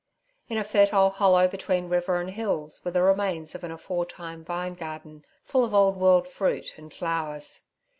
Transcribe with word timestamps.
In 0.47 0.57
a 0.57 0.63
fertile 0.63 1.11
hollow 1.11 1.47
between 1.47 1.87
river 1.87 2.19
and 2.19 2.31
hills 2.31 2.83
were 2.83 2.89
the 2.89 3.03
remains 3.03 3.53
of 3.53 3.63
an 3.63 3.69
aforetime 3.69 4.43
vine 4.43 4.73
garden, 4.73 5.23
full 5.45 5.63
of 5.63 5.75
old 5.75 5.95
world 5.95 6.27
fruit 6.27 6.75
and 6.75 6.91
flowers. 6.91 7.61